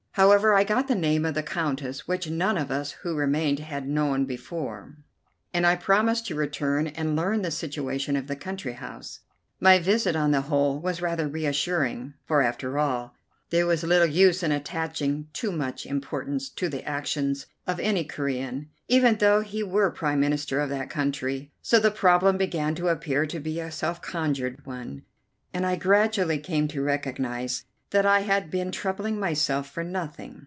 [0.15, 3.87] However, I got the name of the Countess, which none of us who remained had
[3.87, 4.97] known before,
[5.53, 9.21] and I promised to return and learn the situation of the country house.
[9.61, 13.15] My visit, on the whole, was rather reassuring; for, after all,
[13.51, 18.67] there was little use in attaching too much importance to the actions of any Corean,
[18.89, 23.25] even though he were Prime Minister of that country; so the problem began to appear
[23.27, 25.03] to be a self conjured one,
[25.53, 30.39] and I gradually came to recognize that I had been troubling myself for nothing.